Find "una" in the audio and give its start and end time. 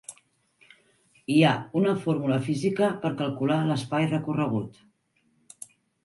1.81-1.91